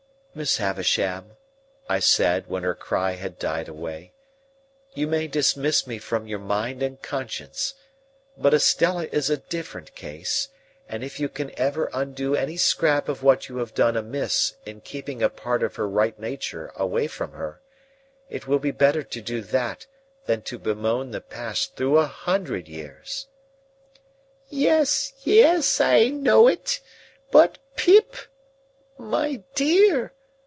"Miss 0.33 0.55
Havisham," 0.59 1.35
I 1.89 1.99
said, 1.99 2.47
when 2.47 2.63
her 2.63 2.73
cry 2.73 3.11
had 3.17 3.37
died 3.37 3.67
away, 3.67 4.13
"you 4.93 5.05
may 5.05 5.27
dismiss 5.27 5.85
me 5.85 5.99
from 5.99 6.25
your 6.25 6.39
mind 6.39 6.81
and 6.81 7.01
conscience. 7.01 7.73
But 8.37 8.53
Estella 8.53 9.07
is 9.11 9.29
a 9.29 9.35
different 9.35 9.93
case, 9.93 10.47
and 10.87 11.03
if 11.03 11.19
you 11.19 11.27
can 11.27 11.51
ever 11.59 11.89
undo 11.93 12.33
any 12.33 12.55
scrap 12.55 13.09
of 13.09 13.23
what 13.23 13.49
you 13.49 13.57
have 13.57 13.73
done 13.73 13.97
amiss 13.97 14.55
in 14.65 14.79
keeping 14.79 15.21
a 15.21 15.27
part 15.27 15.63
of 15.63 15.75
her 15.75 15.85
right 15.85 16.17
nature 16.17 16.71
away 16.77 17.07
from 17.07 17.33
her, 17.33 17.61
it 18.29 18.47
will 18.47 18.59
be 18.59 18.71
better 18.71 19.03
to 19.03 19.21
do 19.21 19.41
that 19.41 19.85
than 20.27 20.43
to 20.43 20.57
bemoan 20.57 21.11
the 21.11 21.19
past 21.19 21.75
through 21.75 21.97
a 21.97 22.07
hundred 22.07 22.69
years." 22.69 23.27
"Yes, 24.47 25.11
yes, 25.25 25.81
I 25.81 26.07
know 26.07 26.47
it. 26.47 26.79
But, 27.31 27.57
Pip—my 27.75 29.43
dear!" 29.55 30.13